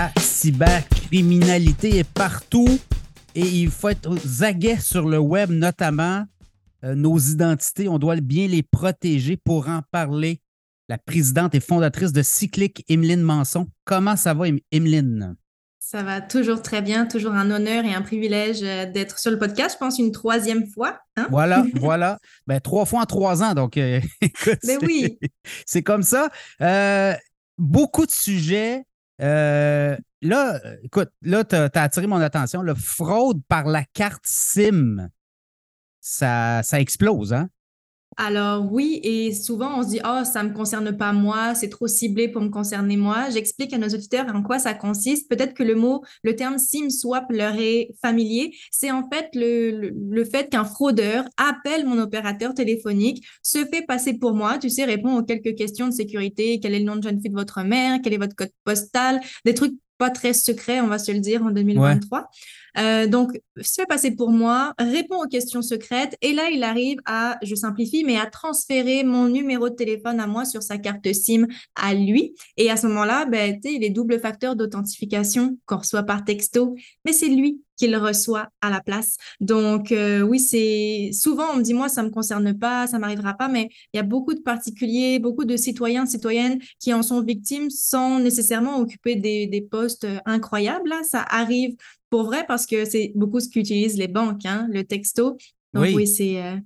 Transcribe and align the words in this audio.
La 0.00 0.10
cybercriminalité 0.18 1.98
est 1.98 2.08
partout 2.08 2.78
et 3.34 3.42
il 3.42 3.70
faut 3.70 3.90
être 3.90 4.08
aux 4.08 4.42
aguets 4.42 4.78
sur 4.80 5.06
le 5.06 5.18
web, 5.18 5.50
notamment 5.50 6.24
euh, 6.84 6.94
nos 6.94 7.18
identités. 7.18 7.86
On 7.86 7.98
doit 7.98 8.16
bien 8.16 8.48
les 8.48 8.62
protéger 8.62 9.36
pour 9.36 9.68
en 9.68 9.82
parler. 9.90 10.40
La 10.88 10.96
présidente 10.96 11.54
et 11.54 11.60
fondatrice 11.60 12.12
de 12.12 12.22
Cyclic, 12.22 12.82
Emeline 12.88 13.20
Manson. 13.20 13.66
Comment 13.84 14.16
ça 14.16 14.32
va, 14.32 14.46
Emeline? 14.72 15.36
Ça 15.80 16.02
va 16.02 16.22
toujours 16.22 16.62
très 16.62 16.80
bien, 16.80 17.04
toujours 17.04 17.34
un 17.34 17.50
honneur 17.50 17.84
et 17.84 17.92
un 17.92 18.00
privilège 18.00 18.62
euh, 18.62 18.90
d'être 18.90 19.18
sur 19.18 19.30
le 19.30 19.38
podcast, 19.38 19.76
je 19.78 19.84
pense 19.84 19.98
une 19.98 20.12
troisième 20.12 20.66
fois. 20.66 20.98
Hein? 21.16 21.28
Voilà, 21.30 21.62
voilà. 21.74 22.18
Ben, 22.46 22.58
trois 22.58 22.86
fois 22.86 23.02
en 23.02 23.04
trois 23.04 23.42
ans, 23.42 23.52
donc 23.52 23.76
euh, 23.76 24.00
écoute, 24.22 24.60
ben 24.66 24.78
oui. 24.80 25.18
c'est 25.66 25.82
comme 25.82 26.04
ça. 26.04 26.30
beaucoup 27.58 28.06
de 28.06 28.10
sujets, 28.10 28.86
euh, 29.20 29.96
là, 30.22 30.60
écoute, 30.82 31.10
là, 31.22 31.44
tu 31.44 31.54
as, 31.56 31.70
attiré 31.74 32.06
mon 32.06 32.16
attention. 32.16 32.62
Le 32.62 32.74
fraude 32.74 33.42
par 33.48 33.66
la 33.66 33.84
carte 33.84 34.24
SIM, 34.26 35.10
ça, 36.00 36.62
ça 36.62 36.80
explose, 36.80 37.32
hein? 37.32 37.48
Alors 38.16 38.70
oui, 38.70 39.00
et 39.02 39.32
souvent 39.32 39.78
on 39.78 39.82
se 39.82 39.88
dit, 39.88 40.00
oh, 40.04 40.24
ça 40.24 40.42
ne 40.42 40.48
me 40.48 40.54
concerne 40.54 40.94
pas 40.96 41.12
moi, 41.12 41.54
c'est 41.54 41.68
trop 41.68 41.86
ciblé 41.86 42.28
pour 42.28 42.42
me 42.42 42.50
concerner 42.50 42.96
moi. 42.96 43.30
J'explique 43.30 43.72
à 43.72 43.78
nos 43.78 43.88
auditeurs 43.88 44.26
en 44.34 44.42
quoi 44.42 44.58
ça 44.58 44.74
consiste. 44.74 45.28
Peut-être 45.30 45.54
que 45.54 45.62
le 45.62 45.74
mot, 45.74 46.02
le 46.22 46.34
terme 46.36 46.58
SIM 46.58 46.90
swap 46.90 47.24
leur 47.30 47.54
est 47.54 47.94
familier. 48.02 48.54
C'est 48.70 48.90
en 48.90 49.08
fait 49.08 49.28
le, 49.34 49.90
le, 49.90 50.24
fait 50.24 50.50
qu'un 50.50 50.64
fraudeur 50.64 51.24
appelle 51.36 51.86
mon 51.86 51.98
opérateur 51.98 52.52
téléphonique, 52.52 53.24
se 53.42 53.64
fait 53.64 53.82
passer 53.86 54.14
pour 54.18 54.34
moi, 54.34 54.58
tu 54.58 54.68
sais, 54.70 54.84
répond 54.84 55.16
aux 55.16 55.22
quelques 55.22 55.54
questions 55.54 55.86
de 55.86 55.92
sécurité, 55.92 56.60
quel 56.60 56.74
est 56.74 56.80
le 56.80 56.84
nom 56.84 56.96
de 56.96 57.02
jeune 57.02 57.20
fille 57.20 57.30
de 57.30 57.36
votre 57.36 57.62
mère, 57.62 58.00
quel 58.02 58.12
est 58.12 58.18
votre 58.18 58.36
code 58.36 58.52
postal, 58.64 59.20
des 59.44 59.54
trucs 59.54 59.74
pas 60.00 60.10
très 60.10 60.32
secrets, 60.32 60.80
on 60.80 60.86
va 60.86 60.98
se 60.98 61.12
le 61.12 61.20
dire, 61.20 61.42
en 61.44 61.50
2023. 61.50 62.30
Euh, 62.78 63.06
donc, 63.06 63.38
se 63.60 63.74
fait 63.74 63.86
passer 63.86 64.12
pour 64.12 64.30
moi, 64.30 64.72
répond 64.78 65.22
aux 65.22 65.28
questions 65.28 65.60
secrètes 65.60 66.16
et 66.22 66.32
là, 66.32 66.48
il 66.50 66.62
arrive 66.62 66.98
à, 67.04 67.36
je 67.42 67.54
simplifie, 67.54 68.02
mais 68.02 68.16
à 68.16 68.24
transférer 68.24 69.04
mon 69.04 69.28
numéro 69.28 69.68
de 69.68 69.74
téléphone 69.74 70.18
à 70.18 70.26
moi 70.26 70.46
sur 70.46 70.62
sa 70.62 70.78
carte 70.78 71.12
SIM 71.12 71.46
à 71.74 71.92
lui. 71.92 72.34
Et 72.56 72.70
à 72.70 72.78
ce 72.78 72.86
moment-là, 72.86 73.26
ben, 73.26 73.60
il 73.62 73.84
est 73.84 73.90
double 73.90 74.18
facteur 74.18 74.56
d'authentification 74.56 75.58
qu'on 75.66 75.78
reçoit 75.78 76.04
par 76.04 76.24
texto, 76.24 76.74
mais 77.04 77.12
c'est 77.12 77.28
lui 77.28 77.60
qui 77.80 77.88
le 77.88 77.96
reçoit 77.96 78.50
à 78.60 78.68
la 78.68 78.82
place. 78.82 79.16
Donc, 79.40 79.90
euh, 79.90 80.20
oui, 80.20 80.38
c'est 80.38 81.08
souvent, 81.14 81.44
on 81.54 81.56
me 81.56 81.62
dit, 81.62 81.72
moi, 81.72 81.88
ça 81.88 82.02
me 82.02 82.10
concerne 82.10 82.52
pas, 82.52 82.86
ça 82.86 82.98
m'arrivera 82.98 83.32
pas, 83.32 83.48
mais 83.48 83.70
il 83.94 83.96
y 83.96 84.00
a 84.00 84.02
beaucoup 84.02 84.34
de 84.34 84.40
particuliers, 84.40 85.18
beaucoup 85.18 85.46
de 85.46 85.56
citoyens, 85.56 86.04
citoyennes 86.04 86.58
qui 86.78 86.92
en 86.92 87.02
sont 87.02 87.22
victimes 87.22 87.70
sans 87.70 88.20
nécessairement 88.20 88.76
occuper 88.80 89.16
des, 89.16 89.46
des 89.46 89.62
postes 89.62 90.06
incroyables. 90.26 90.90
Là. 90.90 91.00
Ça 91.04 91.24
arrive 91.26 91.74
pour 92.10 92.24
vrai, 92.24 92.44
parce 92.46 92.66
que 92.66 92.84
c'est 92.84 93.12
beaucoup 93.14 93.40
ce 93.40 93.48
qu'utilisent 93.48 93.96
les 93.96 94.08
banques, 94.08 94.44
hein, 94.44 94.68
le 94.70 94.84
texto. 94.84 95.38
Donc 95.72 95.86
oui, 95.94 96.06
c'est... 96.06 96.42
Euh, 96.42 96.56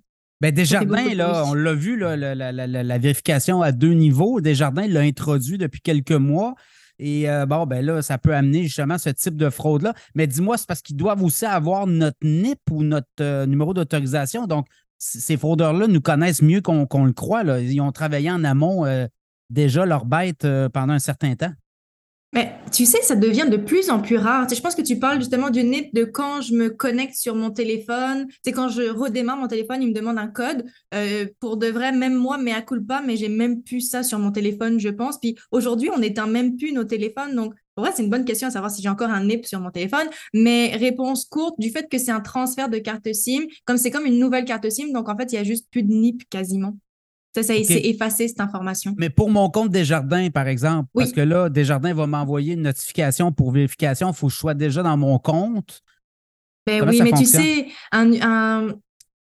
ben 0.41 0.53
Desjardins, 0.53 1.15
là, 1.15 1.45
on 1.47 1.55
l'a 1.55 1.75
vu, 1.75 1.97
là, 1.97 2.17
la, 2.17 2.99
vérification 2.99 3.63
à 3.63 3.71
deux 3.71 3.93
niveaux. 3.93 4.41
Desjardins 4.41 4.89
l'a 4.89 5.01
introduit 5.01 5.59
depuis 5.59 5.81
quelques 5.81 6.11
mois. 6.11 6.57
Et 6.99 7.29
euh, 7.29 7.47
bon, 7.47 7.67
ben 7.67 7.85
là, 7.85 8.03
ça 8.03 8.19
peut 8.19 8.35
amener 8.35 8.65
justement 8.65 8.99
ce 8.99 9.11
type 9.11 9.37
de 9.37 9.51
fraude-là. 9.51 9.95
Mais 10.15 10.27
dis-moi, 10.27 10.57
c'est 10.57 10.67
parce 10.67 10.83
qu'ils 10.83 10.97
doivent 10.97 11.23
aussi 11.23 11.45
avoir 11.45 11.87
notre 11.87 12.19
NIP 12.23 12.61
ou 12.71 12.83
notre 12.83 13.09
euh, 13.21 13.47
numéro 13.47 13.75
d'autorisation. 13.75 14.47
Donc, 14.47 14.67
ces 14.99 15.37
fraudeurs-là 15.37 15.87
nous 15.87 16.01
connaissent 16.01 16.43
mieux 16.43 16.61
qu'on 16.61 17.05
le 17.05 17.13
croit. 17.13 17.43
Ils 17.61 17.81
ont 17.81 17.93
travaillé 17.93 18.31
en 18.31 18.43
amont 18.43 18.87
déjà 19.51 19.85
leur 19.85 20.07
bête 20.07 20.47
pendant 20.73 20.95
un 20.95 20.99
certain 20.99 21.35
temps. 21.35 21.53
Mais 22.35 22.53
tu 22.73 22.85
sais, 22.85 23.01
ça 23.03 23.15
devient 23.15 23.47
de 23.49 23.57
plus 23.57 23.91
en 23.91 24.01
plus 24.01 24.17
rare. 24.17 24.49
je 24.53 24.61
pense 24.61 24.75
que 24.75 24.83
tu 24.83 24.99
parles 24.99 25.21
justement 25.21 25.51
du 25.51 25.63
NIP 25.63 25.95
de 25.95 26.03
quand 26.03 26.41
je 26.41 26.55
me 26.55 26.69
connecte 26.69 27.15
sur 27.15 27.37
mon 27.37 27.51
téléphone. 27.51 28.27
C'est 28.45 28.51
quand 28.51 28.69
je 28.69 28.83
redémarre 28.83 29.37
mon 29.37 29.47
téléphone, 29.47 29.81
il 29.81 29.91
me 29.91 29.95
demande 29.95 30.19
un 30.19 30.27
code. 30.27 30.65
Euh, 30.95 31.27
pour 31.39 31.57
de 31.57 31.69
vrai, 31.69 31.93
même 31.93 32.15
moi, 32.15 32.37
mais 32.37 32.53
à 32.53 32.63
pas, 32.89 33.03
mais 33.03 33.17
j'ai 33.17 33.29
même 33.29 33.63
plus 33.63 33.81
ça 33.81 34.03
sur 34.03 34.19
mon 34.19 34.33
téléphone, 34.33 34.81
je 34.81 34.89
pense. 34.89 35.19
Puis 35.19 35.37
aujourd'hui, 35.53 35.91
on 35.95 35.99
n'éteint 35.99 36.27
même 36.27 36.57
plus 36.57 36.73
nos 36.73 36.83
téléphones. 36.83 37.37
Donc, 37.37 37.55
pour 37.77 37.85
vrai, 37.85 37.93
c'est 37.95 38.03
une 38.03 38.11
bonne 38.11 38.25
question 38.25 38.49
à 38.49 38.51
savoir 38.51 38.73
si 38.73 38.83
j'ai 38.83 38.89
encore 38.89 39.11
un 39.11 39.25
NIP 39.25 39.47
sur 39.47 39.61
mon 39.61 39.71
téléphone. 39.71 40.09
Mais 40.33 40.75
réponse 40.77 41.27
courte, 41.27 41.55
du 41.59 41.71
fait 41.71 41.89
que 41.89 41.99
c'est 41.99 42.11
un 42.11 42.21
transfert 42.21 42.69
de 42.69 42.79
carte 42.79 43.13
SIM, 43.13 43.43
comme 43.65 43.77
c'est 43.77 43.93
comme 43.93 44.07
une 44.07 44.19
nouvelle 44.19 44.45
carte 44.45 44.69
SIM, 44.69 44.93
donc 44.93 45.09
en 45.09 45.17
fait, 45.17 45.33
il 45.33 45.37
y 45.37 45.39
a 45.39 45.45
juste 45.45 45.69
plus 45.71 45.85
de 45.85 45.93
NIP 45.93 46.29
quasiment. 46.29 46.77
Ça, 47.35 47.43
ça 47.43 47.55
s'est 47.65 47.81
effacé 47.85 48.29
cette 48.29 48.41
information. 48.41 48.95
Mais 48.97 49.11
pour 49.11 49.29
mon 49.29 49.51
compte 49.51 49.71
Desjardins, 49.71 50.31
par 50.31 50.47
exemple, 50.47 50.89
parce 50.95 51.13
que 51.13 51.21
là, 51.21 51.49
Desjardins 51.49 51.93
va 51.93 52.07
m'envoyer 52.07 52.55
une 52.55 52.63
notification 52.63 53.33
pour 53.33 53.51
vérification, 53.51 54.11
il 54.11 54.15
faut 54.15 54.29
que 54.29 54.33
je 54.33 54.39
sois 54.39 54.55
déjà 54.55 54.83
dans 54.83 54.97
mon 54.97 55.19
compte. 55.19 55.83
Ben 56.67 56.89
oui, 56.89 57.03
mais 57.03 57.13
tu 57.13 57.27
sais, 57.27 57.67
un, 57.93 58.73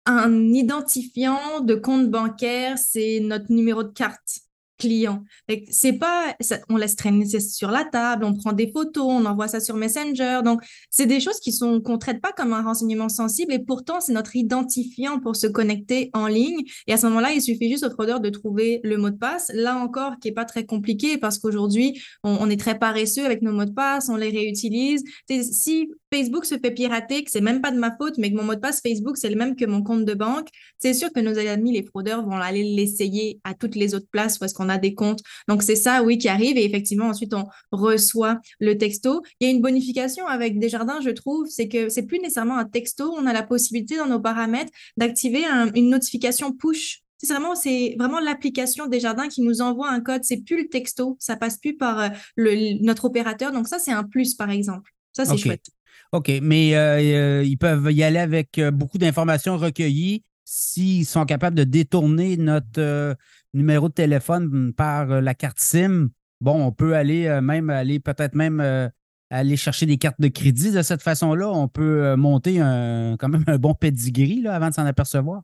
un 0.07 0.53
identifiant 0.55 1.61
de 1.61 1.75
compte 1.75 2.11
bancaire, 2.11 2.79
c'est 2.79 3.21
notre 3.21 3.53
numéro 3.53 3.83
de 3.83 3.93
carte 3.93 4.41
client. 4.79 5.25
C'est 5.71 5.95
pas, 5.95 6.35
on 6.69 6.77
laisse 6.77 6.97
traîner 6.97 7.27
sur 7.41 7.71
la 7.71 7.85
table, 7.85 8.25
on 8.25 8.35
prend 8.35 8.53
des 8.53 8.71
photos, 8.71 9.07
on 9.07 9.25
envoie 9.27 9.49
ça 9.49 9.61
sur 9.61 9.77
Messenger. 9.77 10.41
Donc, 10.45 10.63
c'est 10.91 11.07
des 11.07 11.21
choses 11.21 11.41
qui 11.41 11.53
sont 11.53 11.81
qu'on 11.81 11.99
traite 11.99 12.21
pas 12.21 12.33
comme 12.33 12.53
un 12.53 12.63
renseignement 12.63 13.09
sensible 13.09 13.53
et 13.53 13.59
pourtant 13.59 14.01
c'est 14.01 14.13
notre 14.13 14.37
identifiant 14.37 15.21
pour 15.21 15.37
se 15.37 15.47
connecter 15.47 16.11
en 16.15 16.27
ligne. 16.27 16.63
Et 16.87 16.93
à 16.93 16.97
ce 16.97 17.07
moment-là, 17.07 17.33
il 17.33 17.43
suffit 17.43 17.71
juste 17.71 17.85
au 17.85 17.91
fraudeur 17.91 18.21
de 18.21 18.31
trouver 18.31 18.81
le 18.85 18.97
mot 18.97 19.11
de 19.11 19.17
passe. 19.17 19.51
Là 19.55 19.77
encore, 19.77 20.19
qui 20.21 20.29
est 20.29 20.33
pas 20.33 20.45
très 20.45 20.65
compliqué 20.65 21.19
parce 21.19 21.39
qu'aujourd'hui, 21.39 22.01
on, 22.23 22.49
est 22.49 22.59
très 22.59 22.79
paresseux 22.79 23.25
avec 23.25 23.43
nos 23.43 23.53
mots 23.53 23.65
de 23.65 23.73
passe, 23.73 24.09
on 24.09 24.17
les 24.17 24.31
réutilise. 24.31 25.05
si 25.29 25.91
Facebook 26.13 26.45
se 26.45 26.57
fait 26.59 26.71
pirater, 26.71 27.25
que 27.25 27.31
c'est 27.31 27.41
même 27.41 27.61
pas 27.61 27.71
de 27.71 27.79
ma 27.79 27.95
faute, 27.97 28.19
mais 28.19 28.31
que 28.31 28.37
mon 28.37 28.45
mot 28.45 28.55
de 28.55 28.61
passe 28.61 28.81
Facebook 28.81 29.17
c'est 29.17 29.31
le 29.31 29.37
même 29.37 29.57
que 29.57 29.65
mon 29.65 29.83
compte 29.83 30.05
de 30.05 30.15
banque, 30.15 30.49
c'est 30.79 30.95
sûr 30.95 31.13
que 31.13 31.21
nos 31.21 31.39
amis 31.39 31.73
les 31.73 31.83
fraudeurs 31.83 32.25
vont 32.25 32.37
aller 32.37 32.65
l'essayer 32.65 33.41
à 33.45 33.55
toutes 33.55 33.75
les 33.75 33.95
autres 33.95 34.09
places 34.11 34.39
parce 34.39 34.53
qu'on 34.53 34.69
a 34.69 34.79
des 34.79 34.95
comptes. 34.95 35.21
Donc, 35.49 35.63
c'est 35.63 35.77
ça, 35.77 36.03
oui, 36.03 36.19
qui 36.19 36.29
arrive. 36.29 36.57
Et 36.57 36.65
effectivement, 36.65 37.07
ensuite, 37.07 37.35
on 37.35 37.45
reçoit 37.73 38.41
le 38.61 38.77
texto. 38.77 39.23
Il 39.41 39.49
y 39.49 39.51
a 39.51 39.55
une 39.55 39.61
bonification 39.61 40.27
avec 40.27 40.59
Desjardins, 40.59 41.01
je 41.01 41.11
trouve, 41.11 41.47
c'est 41.49 41.69
que 41.69 41.89
c'est 41.89 42.05
plus 42.05 42.19
nécessairement 42.19 42.59
un 42.59 42.65
texto. 42.65 43.15
On 43.17 43.27
a 43.27 43.33
la 43.33 43.43
possibilité 43.43 43.97
dans 43.97 44.07
nos 44.07 44.21
paramètres 44.21 44.73
d'activer 44.97 45.45
une 45.75 45.91
notification 45.91 46.53
push 46.53 47.03
c'est 47.21 47.35
vraiment, 47.35 47.57
c'est 47.57 47.97
vraiment 47.99 48.21
l'application 48.21 48.87
Desjardins 48.87 49.27
qui 49.27 49.43
nous 49.43 49.61
envoie 49.61 49.91
un 49.91 50.01
code. 50.01 50.23
C'est 50.23 50.37
plus 50.37 50.63
le 50.63 50.69
texto, 50.69 51.17
ça 51.19 51.35
passe 51.35 51.59
plus 51.59 51.77
par 51.77 51.99
euh, 51.99 52.09
le, 52.37 52.81
notre 52.85 53.07
opérateur. 53.07 53.51
Donc 53.51 53.67
ça, 53.67 53.81
c'est 53.81 53.91
un 53.91 54.05
plus, 54.05 54.35
par 54.35 54.51
exemple. 54.51 54.93
Ça, 55.13 55.25
c'est 55.25 55.37
chouette. 55.37 55.67
OK, 56.13 56.33
mais 56.43 56.75
euh, 56.75 56.99
euh, 56.99 57.45
ils 57.45 57.59
peuvent 57.59 57.93
y 57.93 58.03
aller 58.03 58.19
avec 58.19 58.61
beaucoup 58.73 58.99
d'informations 58.99 59.57
recueillies 59.59 60.23
s'ils 60.45 61.05
sont 61.05 61.27
capables 61.27 61.57
de 61.57 61.65
détourner 61.65 62.39
notre 62.39 63.17
numéro 63.55 63.89
de 63.89 63.95
téléphone 63.95 64.73
par 64.73 65.11
euh, 65.11 65.21
la 65.21 65.35
carte 65.35 65.61
SIM, 65.61 66.09
bon, 66.41 66.65
on 66.65 66.73
peut 66.73 66.95
aller 66.95 67.27
euh, 67.27 67.41
même 67.41 67.71
aller 67.71 68.01
peut-être 68.01 68.35
même 68.35 68.61
euh, 68.61 68.89
aller 69.31 69.57
chercher 69.57 69.87
des 69.87 69.99
cartes 69.99 70.21
de 70.21 70.29
crédit 70.29 70.71
de 70.71 70.83
cette 70.83 71.03
façon-là. 71.03 71.51
On 71.51 71.69
peut 71.69 72.17
monter 72.17 72.61
un, 72.61 73.17
quand 73.19 73.29
même 73.29 73.45
un 73.47 73.59
bon 73.59 73.75
pedigree 73.75 74.41
là, 74.41 74.55
avant 74.55 74.71
de 74.71 74.75
s'en 74.75 74.87
apercevoir. 74.87 75.43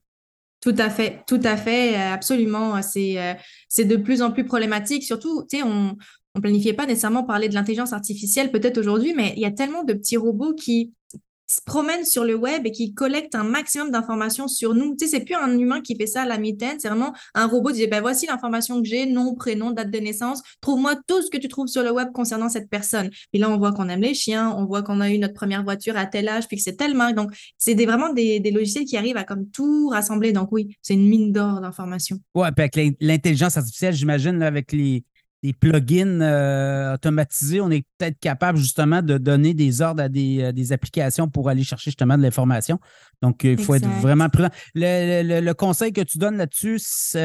Tout 0.63 0.75
à 0.79 0.89
fait, 0.89 1.23
tout 1.27 1.41
à 1.45 1.59
fait, 1.59 1.95
absolument. 1.95 2.81
C'est 2.81 3.37
c'est 3.69 3.85
de 3.85 3.97
plus 3.97 4.23
en 4.23 4.31
plus 4.31 4.47
problématique. 4.47 5.03
Surtout, 5.03 5.45
tu 5.51 5.59
sais, 5.59 5.63
on 5.63 5.99
ne 6.39 6.43
planifiait 6.43 6.73
pas 6.73 6.87
nécessairement 6.87 7.25
parler 7.25 7.49
de 7.49 7.55
l'intelligence 7.55 7.93
artificielle 7.93 8.51
peut-être 8.51 8.79
aujourd'hui, 8.79 9.15
mais 9.15 9.33
il 9.37 9.43
y 9.43 9.47
a 9.47 9.51
tellement 9.51 9.85
de 9.85 9.93
petits 9.93 10.17
robots 10.17 10.55
qui 10.55 10.93
se 11.47 11.61
promène 11.65 12.05
sur 12.05 12.25
le 12.25 12.35
web 12.35 12.67
et 12.67 12.71
qui 12.71 12.95
collecte 12.95 13.35
un 13.35 13.45
maximum 13.45 13.91
d'informations 13.91 14.49
sur 14.49 14.75
nous. 14.75 14.97
Tu 14.97 15.05
sais, 15.07 15.19
c'est 15.19 15.25
plus 15.25 15.35
un 15.35 15.59
humain 15.59 15.81
qui 15.81 15.95
fait 15.95 16.07
ça 16.07 16.23
à 16.23 16.27
la 16.27 16.39
mitaine, 16.39 16.79
c'est 16.81 16.89
vraiment 16.89 17.13
un 17.35 17.47
robot 17.47 17.71
qui 17.71 17.81
dit, 17.81 17.87
ben 17.87 18.01
voici 18.01 18.27
l'information 18.27 18.81
que 18.81 18.89
j'ai, 18.89 19.07
nom, 19.07 19.35
prénom, 19.35 19.71
date 19.71 19.91
de 19.91 19.99
naissance, 19.99 20.43
trouve-moi 20.61 20.97
tout 21.07 21.21
ce 21.23 21.31
que 21.31 21.37
tu 21.37 21.49
trouves 21.49 21.69
sur 21.69 21.83
le 21.83 21.93
web 21.93 22.13
concernant 22.13 22.49
cette 22.49 22.71
personne. 22.71 23.11
Et 23.33 23.39
là, 23.39 23.51
on 23.51 23.59
voit 23.59 23.73
qu'on 23.73 23.89
aime 23.89 24.01
les 24.01 24.15
chiens, 24.15 24.55
on 24.57 24.65
voit 24.65 24.83
qu'on 24.83 25.01
a 25.01 25.11
eu 25.11 25.19
notre 25.19 25.35
première 25.35 25.63
voiture 25.63 25.97
à 25.97 26.07
tel 26.07 26.29
âge, 26.29 26.49
puis 26.49 26.57
que 26.57 26.63
c'est 26.63 26.77
telle 26.77 26.95
marque. 26.95 27.15
Donc, 27.15 27.31
c'est 27.59 27.75
des, 27.75 27.87
vraiment 27.87 28.13
des, 28.13 28.41
des, 28.41 28.51
logiciels 28.51 28.85
qui 28.85 28.97
arrivent 28.97 29.17
à 29.17 29.25
comme 29.25 29.49
tout 29.51 29.89
rassembler. 29.89 30.33
Donc 30.33 30.51
oui, 30.51 30.77
c'est 30.81 30.95
une 30.95 31.09
mine 31.09 31.33
d'or 31.33 31.61
d'informations. 31.61 32.19
Ouais, 32.35 32.51
puis 32.53 32.69
avec 32.73 32.97
l'intelligence 33.01 33.57
artificielle, 33.57 33.95
j'imagine, 33.95 34.43
avec 34.43 34.73
les 34.73 35.05
des 35.45 35.53
plugins 35.53 36.23
euh, 36.23 36.95
automatisés, 36.95 37.61
on 37.61 37.71
est 37.71 37.85
peut-être 37.99 38.19
capable 38.19 38.57
justement 38.57 39.03
de 39.03 39.19
donner 39.19 39.53
des 39.53 39.83
ordres 39.83 40.03
à 40.03 40.09
des, 40.09 40.41
euh, 40.41 40.73
applications 40.73 41.29
pour 41.29 41.51
aller 41.51 41.63
chercher 41.63 41.91
justement 41.91 42.17
de 42.17 42.23
l'information. 42.23 42.81
Donc, 43.21 43.45
il 43.45 43.59
faut 43.59 43.75
être 43.75 43.87
vraiment 44.01 44.31
prudent. 44.31 44.49
Le, 44.75 45.53
conseil 45.53 45.93
que 45.93 46.01
tu 46.01 46.17
donnes 46.17 46.39
là-dessus, 46.39 46.81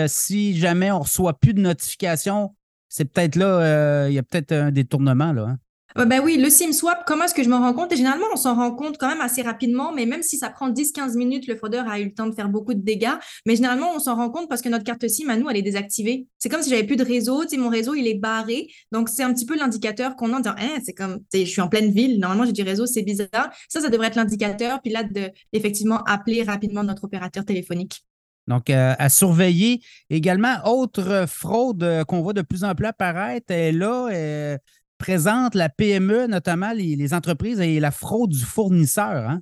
si 0.07 0.57
jamais 0.57 0.91
on 0.91 0.97
ne 0.97 1.03
reçoit 1.03 1.39
plus 1.39 1.53
de 1.53 1.61
notifications, 1.61 2.53
c'est 2.89 3.05
peut-être 3.05 3.37
là, 3.37 3.45
euh, 3.45 4.07
il 4.09 4.15
y 4.15 4.19
a 4.19 4.23
peut-être 4.23 4.51
un 4.51 4.71
détournement. 4.71 5.31
Là, 5.31 5.43
hein. 5.43 5.57
Ben 5.95 6.21
oui, 6.23 6.37
le 6.37 6.49
SIM 6.49 6.71
swap, 6.71 7.03
comment 7.05 7.25
est-ce 7.25 7.33
que 7.33 7.43
je 7.43 7.49
m'en 7.49 7.59
rends 7.59 7.73
compte? 7.73 7.91
Et 7.91 7.95
généralement, 7.95 8.27
on 8.31 8.35
s'en 8.35 8.55
rend 8.55 8.71
compte 8.75 8.97
quand 8.97 9.07
même 9.07 9.21
assez 9.21 9.41
rapidement, 9.41 9.91
mais 9.91 10.05
même 10.05 10.21
si 10.21 10.37
ça 10.37 10.49
prend 10.49 10.69
10-15 10.69 11.17
minutes, 11.17 11.47
le 11.47 11.55
fraudeur 11.55 11.89
a 11.89 11.99
eu 11.99 12.05
le 12.05 12.13
temps 12.13 12.27
de 12.27 12.35
faire 12.35 12.47
beaucoup 12.47 12.73
de 12.73 12.81
dégâts. 12.81 13.15
Mais 13.45 13.55
généralement, 13.55 13.95
on 13.95 13.99
s'en 13.99 14.15
rend 14.15 14.29
compte 14.29 14.47
parce 14.49 14.61
que 14.61 14.69
notre 14.69 14.83
carte 14.83 15.07
SIM, 15.07 15.29
à 15.29 15.37
nous, 15.37 15.49
elle 15.49 15.57
est 15.57 15.63
désactivée. 15.63 16.27
C'est 16.37 16.49
comme 16.49 16.61
si 16.61 16.69
j'avais 16.69 16.85
plus 16.85 16.95
de 16.95 17.03
réseau. 17.03 17.43
Mon 17.57 17.69
réseau, 17.69 17.95
il 17.95 18.07
est 18.07 18.19
barré. 18.19 18.67
Donc, 18.91 19.09
c'est 19.09 19.23
un 19.23 19.33
petit 19.33 19.45
peu 19.45 19.57
l'indicateur 19.57 20.15
qu'on 20.15 20.31
a 20.33 20.37
en 20.37 20.39
disant, 20.39 20.55
hein, 20.59 20.79
c'est 20.85 20.93
comme, 20.93 21.19
je 21.33 21.43
suis 21.43 21.61
en 21.61 21.67
pleine 21.67 21.91
ville. 21.91 22.19
Normalement, 22.19 22.45
j'ai 22.45 22.53
du 22.53 22.63
réseau, 22.63 22.85
c'est 22.85 23.01
bizarre. 23.01 23.49
Ça, 23.67 23.81
ça 23.81 23.89
devrait 23.89 24.07
être 24.07 24.15
l'indicateur. 24.15 24.81
Puis 24.81 24.91
là, 24.91 25.03
de, 25.03 25.31
effectivement, 25.53 26.03
appeler 26.03 26.43
rapidement 26.43 26.83
notre 26.83 27.05
opérateur 27.05 27.45
téléphonique. 27.45 28.03
Donc, 28.47 28.69
euh, 28.69 28.95
à 28.97 29.09
surveiller. 29.09 29.81
Également, 30.09 30.55
autre 30.65 31.25
fraude 31.27 31.83
euh, 31.83 32.03
qu'on 32.03 32.21
voit 32.21 32.33
de 32.33 32.41
plus 32.41 32.63
en 32.63 32.73
plus 32.73 32.87
apparaître, 32.87 33.51
est 33.51 33.71
là, 33.71 34.09
euh, 34.11 34.57
présente 34.99 35.55
la 35.55 35.69
PME, 35.69 36.27
notamment 36.27 36.71
les, 36.73 37.13
entreprises 37.13 37.59
et 37.59 37.79
la 37.79 37.89
fraude 37.89 38.29
du 38.29 38.45
fournisseur. 38.45 39.29
Hein? 39.29 39.41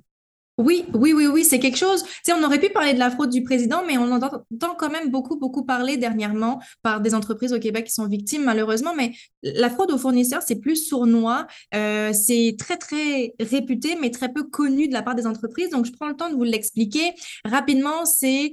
Oui, 0.56 0.86
oui, 0.92 1.12
oui, 1.12 1.26
oui, 1.28 1.44
c'est 1.44 1.60
quelque 1.60 1.76
chose. 1.76 2.04
Tu 2.24 2.32
on 2.32 2.42
aurait 2.42 2.58
pu 2.58 2.68
parler 2.70 2.92
de 2.92 2.98
la 2.98 3.10
fraude 3.10 3.30
du 3.30 3.44
président, 3.44 3.84
mais 3.86 3.96
on 3.96 4.10
entend 4.10 4.44
quand 4.76 4.90
même 4.90 5.08
beaucoup, 5.08 5.36
beaucoup 5.38 5.64
parler 5.64 5.96
dernièrement 5.96 6.60
par 6.82 7.00
des 7.00 7.14
entreprises 7.14 7.52
au 7.52 7.60
Québec 7.60 7.86
qui 7.86 7.92
sont 7.92 8.08
victimes, 8.08 8.44
malheureusement. 8.44 8.92
Mais 8.96 9.12
la 9.44 9.70
fraude 9.70 9.92
aux 9.92 9.98
fournisseurs, 9.98 10.42
c'est 10.42 10.58
plus 10.58 10.88
sournois. 10.88 11.46
c'est 11.72 12.56
très, 12.58 12.76
très 12.76 13.34
réputé, 13.38 13.96
mais 14.00 14.10
très 14.10 14.32
peu 14.32 14.42
connu 14.42 14.88
de 14.88 14.92
la 14.92 15.02
part 15.02 15.14
des 15.14 15.28
entreprises. 15.28 15.70
Donc, 15.70 15.86
je 15.86 15.92
prends 15.92 16.08
le 16.08 16.16
temps 16.16 16.28
de 16.28 16.34
vous 16.34 16.42
l'expliquer. 16.42 17.12
Rapidement, 17.44 18.04
c'est 18.04 18.50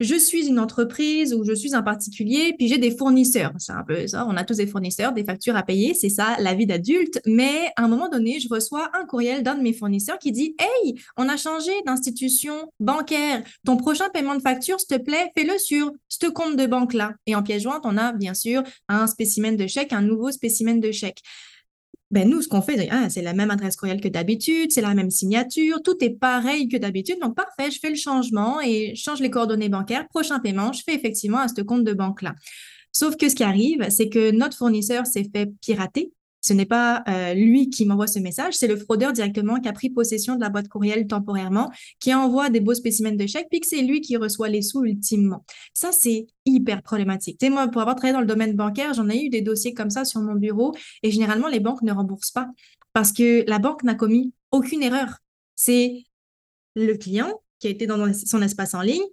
je 0.00 0.14
suis 0.14 0.46
une 0.46 0.58
entreprise 0.58 1.32
ou 1.34 1.44
je 1.44 1.54
suis 1.54 1.74
un 1.74 1.82
particulier, 1.82 2.54
puis 2.58 2.68
j'ai 2.68 2.78
des 2.78 2.90
fournisseurs. 2.90 3.52
C'est 3.58 3.72
un 3.72 3.82
peu 3.82 4.06
ça, 4.06 4.26
on 4.28 4.36
a 4.36 4.44
tous 4.44 4.56
des 4.56 4.66
fournisseurs, 4.66 5.12
des 5.12 5.24
factures 5.24 5.56
à 5.56 5.62
payer, 5.62 5.94
c'est 5.94 6.08
ça 6.08 6.36
la 6.38 6.54
vie 6.54 6.66
d'adulte. 6.66 7.20
Mais 7.26 7.70
à 7.76 7.84
un 7.84 7.88
moment 7.88 8.08
donné, 8.08 8.40
je 8.40 8.48
reçois 8.48 8.90
un 8.94 9.04
courriel 9.06 9.42
d'un 9.42 9.54
de 9.54 9.62
mes 9.62 9.72
fournisseurs 9.72 10.18
qui 10.18 10.32
dit 10.32 10.54
Hey, 10.58 10.94
on 11.16 11.28
a 11.28 11.36
changé 11.36 11.72
d'institution 11.86 12.72
bancaire. 12.80 13.42
Ton 13.64 13.76
prochain 13.76 14.08
paiement 14.10 14.34
de 14.34 14.42
facture, 14.42 14.78
s'il 14.80 14.98
te 14.98 15.02
plaît, 15.02 15.30
fais-le 15.36 15.58
sur 15.58 15.92
ce 16.08 16.26
compte 16.26 16.56
de 16.56 16.66
banque-là. 16.66 17.14
Et 17.26 17.34
en 17.34 17.42
pièce 17.42 17.62
jointe, 17.62 17.82
on 17.84 17.96
a 17.96 18.12
bien 18.12 18.34
sûr 18.34 18.62
un 18.88 19.06
spécimen 19.06 19.56
de 19.56 19.66
chèque, 19.66 19.92
un 19.92 20.02
nouveau 20.02 20.30
spécimen 20.30 20.80
de 20.80 20.92
chèque 20.92 21.22
ben 22.10 22.28
nous, 22.28 22.42
ce 22.42 22.48
qu'on 22.48 22.62
fait, 22.62 22.88
ah, 22.90 23.10
c'est 23.10 23.22
la 23.22 23.32
même 23.32 23.50
adresse 23.50 23.76
courriel 23.76 24.00
que 24.00 24.08
d'habitude, 24.08 24.70
c'est 24.70 24.80
la 24.80 24.94
même 24.94 25.10
signature, 25.10 25.82
tout 25.82 25.96
est 26.04 26.10
pareil 26.10 26.68
que 26.68 26.76
d'habitude. 26.76 27.16
Donc, 27.20 27.34
parfait, 27.34 27.70
je 27.70 27.80
fais 27.80 27.90
le 27.90 27.96
changement 27.96 28.60
et 28.60 28.94
je 28.94 29.02
change 29.02 29.20
les 29.20 29.30
coordonnées 29.30 29.68
bancaires. 29.68 30.06
Prochain 30.08 30.38
paiement, 30.38 30.72
je 30.72 30.82
fais 30.84 30.94
effectivement 30.94 31.38
à 31.38 31.48
ce 31.48 31.60
compte 31.62 31.84
de 31.84 31.92
banque-là. 31.92 32.34
Sauf 32.92 33.16
que 33.16 33.28
ce 33.28 33.34
qui 33.34 33.42
arrive, 33.42 33.90
c'est 33.90 34.08
que 34.08 34.30
notre 34.30 34.56
fournisseur 34.56 35.06
s'est 35.06 35.28
fait 35.32 35.50
pirater 35.60 36.12
ce 36.46 36.52
n'est 36.52 36.66
pas 36.66 37.02
euh, 37.08 37.34
lui 37.34 37.70
qui 37.70 37.86
m'envoie 37.86 38.06
ce 38.06 38.20
message, 38.20 38.54
c'est 38.54 38.68
le 38.68 38.76
fraudeur 38.76 39.12
directement 39.12 39.58
qui 39.58 39.68
a 39.68 39.72
pris 39.72 39.90
possession 39.90 40.36
de 40.36 40.40
la 40.40 40.48
boîte 40.48 40.68
courriel 40.68 41.08
temporairement, 41.08 41.72
qui 41.98 42.14
envoie 42.14 42.50
des 42.50 42.60
beaux 42.60 42.74
spécimens 42.74 43.16
de 43.16 43.26
chèques, 43.26 43.48
puis 43.50 43.58
que 43.58 43.66
c'est 43.66 43.82
lui 43.82 44.00
qui 44.00 44.16
reçoit 44.16 44.48
les 44.48 44.62
sous 44.62 44.84
ultimement. 44.84 45.44
Ça, 45.74 45.90
c'est 45.90 46.26
hyper 46.56 46.82
problématique. 46.82 47.38
Tu 47.38 47.50
moi, 47.50 47.68
pour 47.68 47.80
avoir 47.80 47.96
travaillé 47.96 48.14
dans 48.14 48.20
le 48.20 48.26
domaine 48.26 48.54
bancaire, 48.54 48.94
j'en 48.94 49.08
ai 49.08 49.24
eu 49.24 49.28
des 49.28 49.42
dossiers 49.42 49.74
comme 49.74 49.90
ça 49.90 50.04
sur 50.04 50.20
mon 50.20 50.34
bureau, 50.34 50.74
et 51.02 51.10
généralement, 51.10 51.48
les 51.48 51.60
banques 51.60 51.82
ne 51.82 51.92
remboursent 51.92 52.32
pas 52.32 52.48
parce 52.92 53.12
que 53.12 53.44
la 53.46 53.58
banque 53.58 53.82
n'a 53.82 53.94
commis 53.94 54.32
aucune 54.50 54.82
erreur. 54.82 55.18
C'est 55.54 56.04
le 56.74 56.94
client 56.94 57.30
qui 57.58 57.66
a 57.66 57.70
été 57.70 57.86
dans 57.86 58.12
son 58.12 58.42
espace 58.42 58.74
en 58.74 58.82
ligne, 58.82 59.04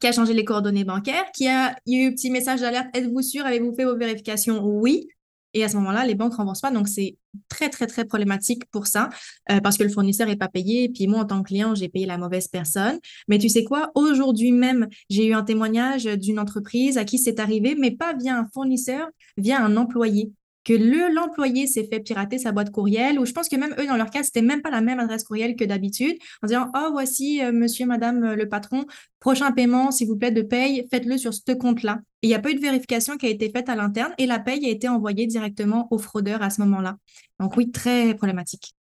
qui 0.00 0.06
a 0.06 0.12
changé 0.12 0.32
les 0.32 0.44
coordonnées 0.44 0.84
bancaires, 0.84 1.30
qui 1.32 1.46
a 1.48 1.76
eu 1.86 2.08
un 2.08 2.12
petit 2.12 2.30
message 2.30 2.60
d'alerte, 2.60 2.88
êtes-vous 2.94 3.22
sûr, 3.22 3.44
avez-vous 3.44 3.74
fait 3.74 3.84
vos 3.84 3.96
vérifications? 3.96 4.64
Oui. 4.64 5.08
Et 5.54 5.64
à 5.64 5.68
ce 5.68 5.76
moment-là, 5.76 6.06
les 6.06 6.14
banques 6.14 6.32
ne 6.32 6.36
remboursent 6.36 6.60
pas. 6.60 6.70
Donc, 6.70 6.88
c'est 6.88 7.16
très, 7.48 7.68
très, 7.68 7.86
très 7.86 8.04
problématique 8.04 8.64
pour 8.70 8.86
ça 8.86 9.08
euh, 9.50 9.60
parce 9.60 9.76
que 9.76 9.82
le 9.82 9.88
fournisseur 9.88 10.26
n'est 10.26 10.36
pas 10.36 10.48
payé. 10.48 10.84
Et 10.84 10.88
puis 10.88 11.06
moi, 11.06 11.20
en 11.20 11.24
tant 11.24 11.42
que 11.42 11.48
client, 11.48 11.74
j'ai 11.74 11.88
payé 11.88 12.06
la 12.06 12.18
mauvaise 12.18 12.48
personne. 12.48 12.98
Mais 13.28 13.38
tu 13.38 13.48
sais 13.48 13.64
quoi? 13.64 13.90
Aujourd'hui 13.94 14.52
même, 14.52 14.88
j'ai 15.08 15.26
eu 15.26 15.34
un 15.34 15.42
témoignage 15.42 16.04
d'une 16.04 16.38
entreprise 16.38 16.98
à 16.98 17.04
qui 17.04 17.18
c'est 17.18 17.40
arrivé, 17.40 17.74
mais 17.78 17.90
pas 17.90 18.14
via 18.14 18.38
un 18.38 18.46
fournisseur, 18.52 19.08
via 19.36 19.62
un 19.64 19.76
employé 19.76 20.32
que 20.64 20.72
le 20.72 21.12
l'employé 21.14 21.66
s'est 21.66 21.86
fait 21.90 22.00
pirater 22.00 22.38
sa 22.38 22.52
boîte 22.52 22.70
courriel, 22.70 23.18
ou 23.18 23.24
je 23.24 23.32
pense 23.32 23.48
que 23.48 23.56
même 23.56 23.74
eux, 23.78 23.86
dans 23.86 23.96
leur 23.96 24.10
cas, 24.10 24.22
c'était 24.22 24.42
même 24.42 24.62
pas 24.62 24.70
la 24.70 24.80
même 24.80 24.98
adresse 24.98 25.24
courriel 25.24 25.56
que 25.56 25.64
d'habitude, 25.64 26.16
en 26.42 26.46
disant 26.46 26.70
Oh, 26.74 26.88
voici, 26.92 27.42
euh, 27.42 27.52
monsieur, 27.52 27.86
madame 27.86 28.24
euh, 28.24 28.36
le 28.36 28.48
patron, 28.48 28.84
prochain 29.18 29.52
paiement, 29.52 29.90
s'il 29.90 30.08
vous 30.08 30.16
plaît, 30.16 30.30
de 30.30 30.42
paye, 30.42 30.86
faites-le 30.90 31.18
sur 31.18 31.32
ce 31.32 31.52
compte-là. 31.52 32.00
Il 32.22 32.28
n'y 32.28 32.34
a 32.34 32.38
pas 32.38 32.50
eu 32.50 32.54
de 32.54 32.60
vérification 32.60 33.16
qui 33.16 33.26
a 33.26 33.30
été 33.30 33.50
faite 33.50 33.68
à 33.68 33.76
l'interne 33.76 34.12
et 34.18 34.26
la 34.26 34.38
paye 34.38 34.66
a 34.66 34.70
été 34.70 34.88
envoyée 34.88 35.26
directement 35.26 35.88
au 35.90 35.98
fraudeur 35.98 36.42
à 36.42 36.50
ce 36.50 36.60
moment-là. 36.62 36.96
Donc 37.38 37.56
oui, 37.56 37.70
très 37.70 38.14
problématique. 38.14 38.74